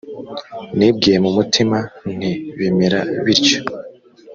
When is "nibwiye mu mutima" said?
0.77-1.77